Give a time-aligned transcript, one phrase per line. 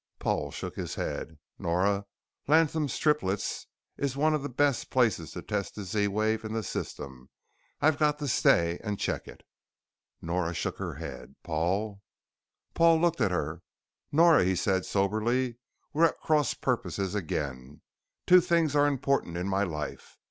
[0.17, 1.37] Paul shook his head.
[1.59, 2.07] "Nora,
[2.47, 3.67] Latham's Triplets
[3.97, 7.29] is one of the best places to test this Z wave in the system.
[7.81, 9.43] I've got to stay and check it."
[10.19, 11.35] Nora shook her head.
[11.43, 12.01] "Paul"
[12.73, 13.61] Paul looked at her.
[14.11, 15.57] "Nora," he said soberly,
[15.93, 17.83] "we're at cross purposes again.
[18.25, 20.17] Two things are important in my life.